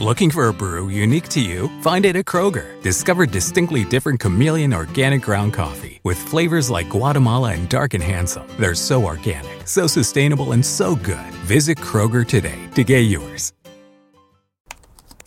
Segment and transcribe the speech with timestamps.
[0.00, 1.68] Looking for a brew unique to you?
[1.82, 2.80] Find it at Kroger.
[2.80, 8.48] Discover distinctly different chameleon organic ground coffee with flavors like Guatemala and Dark and Handsome.
[8.58, 11.34] They're so organic, so sustainable, and so good.
[11.44, 13.52] Visit Kroger today to get yours.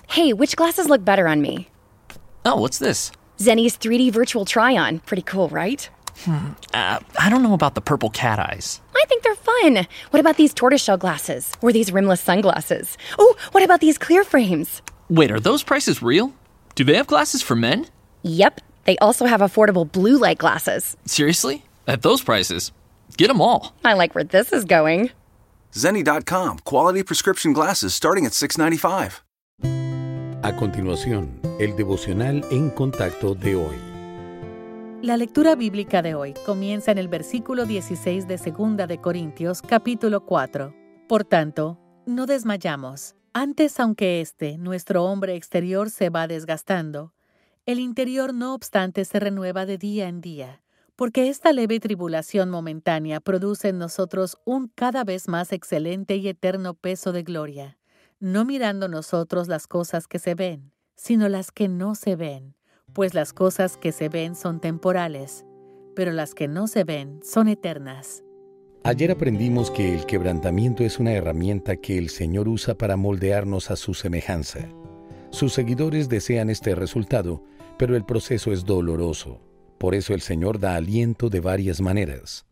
[0.09, 1.69] Hey, which glasses look better on me?
[2.43, 3.11] Oh, what's this?
[3.37, 5.01] Zenny's 3D virtual try on.
[5.01, 5.87] Pretty cool, right?
[6.21, 6.53] Hmm.
[6.73, 8.81] Uh, I don't know about the purple cat eyes.
[9.03, 9.85] I think they're fun.
[10.11, 11.51] What about these tortoiseshell glasses?
[11.61, 12.97] Or these rimless sunglasses?
[13.19, 14.81] Oh, what about these clear frames?
[15.09, 16.33] Wait, are those prices real?
[16.75, 17.87] Do they have glasses for men?
[18.23, 20.95] Yep, they also have affordable blue light glasses.
[21.05, 21.65] Seriously?
[21.85, 22.71] At those prices?
[23.17, 23.75] Get them all.
[23.83, 25.11] I like where this is going.
[25.73, 29.21] Zenni.com, quality prescription glasses starting at 695.
[30.45, 33.92] A continuación, el devocional en contacto de hoy.
[35.03, 40.25] La lectura bíblica de hoy comienza en el versículo 16 de Segunda de Corintios, capítulo
[40.25, 40.73] 4.
[41.09, 43.13] Por tanto, no desmayamos.
[43.33, 47.13] Antes, aunque este, nuestro hombre exterior, se va desgastando,
[47.65, 50.63] el interior no obstante se renueva de día en día,
[50.95, 56.75] porque esta leve tribulación momentánea produce en nosotros un cada vez más excelente y eterno
[56.75, 57.77] peso de gloria,
[58.21, 62.55] no mirando nosotros las cosas que se ven, sino las que no se ven
[62.93, 65.45] pues las cosas que se ven son temporales,
[65.95, 68.23] pero las que no se ven son eternas.
[68.83, 73.75] Ayer aprendimos que el quebrantamiento es una herramienta que el Señor usa para moldearnos a
[73.75, 74.67] su semejanza.
[75.31, 77.43] Sus seguidores desean este resultado,
[77.77, 79.41] pero el proceso es doloroso.
[79.79, 82.45] Por eso el Señor da aliento de varias maneras.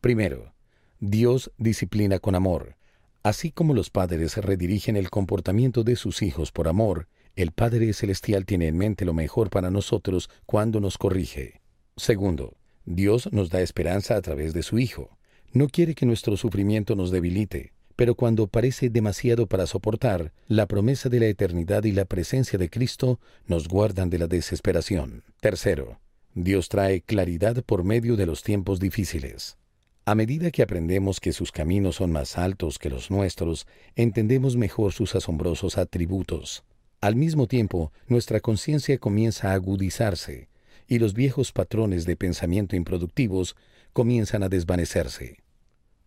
[0.00, 0.52] Primero,
[1.00, 2.76] Dios disciplina con amor.
[3.22, 8.44] Así como los padres redirigen el comportamiento de sus hijos por amor, el Padre Celestial
[8.44, 11.60] tiene en mente lo mejor para nosotros cuando nos corrige.
[11.96, 15.16] Segundo, Dios nos da esperanza a través de su Hijo.
[15.52, 21.08] No quiere que nuestro sufrimiento nos debilite, pero cuando parece demasiado para soportar, la promesa
[21.08, 25.22] de la eternidad y la presencia de Cristo nos guardan de la desesperación.
[25.40, 26.00] Tercero,
[26.34, 29.58] Dios trae claridad por medio de los tiempos difíciles.
[30.04, 34.92] A medida que aprendemos que sus caminos son más altos que los nuestros, entendemos mejor
[34.92, 36.64] sus asombrosos atributos.
[37.00, 40.48] Al mismo tiempo, nuestra conciencia comienza a agudizarse
[40.88, 43.56] y los viejos patrones de pensamiento improductivos
[43.92, 45.36] comienzan a desvanecerse.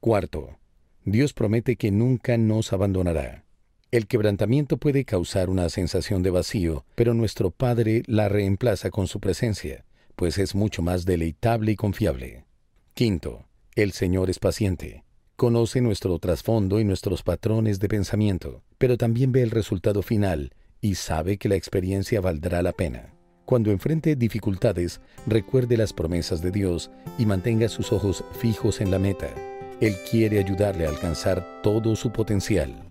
[0.01, 0.57] Cuarto,
[1.05, 3.45] Dios promete que nunca nos abandonará.
[3.91, 9.19] El quebrantamiento puede causar una sensación de vacío, pero nuestro Padre la reemplaza con su
[9.19, 9.85] presencia,
[10.15, 12.45] pues es mucho más deleitable y confiable.
[12.93, 15.03] Quinto, el Señor es paciente.
[15.37, 20.95] Conoce nuestro trasfondo y nuestros patrones de pensamiento, pero también ve el resultado final y
[20.95, 23.13] sabe que la experiencia valdrá la pena.
[23.45, 28.99] Cuando enfrente dificultades, recuerde las promesas de Dios y mantenga sus ojos fijos en la
[28.99, 29.27] meta.
[29.79, 32.90] Él quiere ayudarle a alcanzar todo su potencial.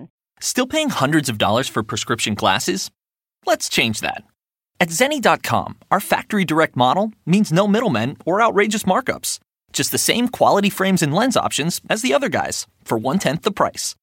[0.43, 2.89] Still paying hundreds of dollars for prescription glasses?
[3.45, 4.23] Let's change that.
[4.79, 9.37] At Zenni.com, our factory direct model means no middlemen or outrageous markups.
[9.71, 13.43] Just the same quality frames and lens options as the other guys for one tenth
[13.43, 13.95] the price.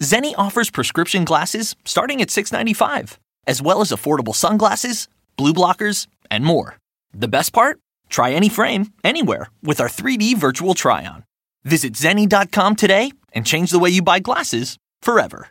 [0.00, 6.42] Zenni offers prescription glasses starting at $6.95, as well as affordable sunglasses, blue blockers, and
[6.42, 6.78] more.
[7.12, 7.78] The best part?
[8.08, 11.24] Try any frame, anywhere, with our 3D virtual try on.
[11.64, 15.50] Visit Zenni.com today and change the way you buy glasses forever.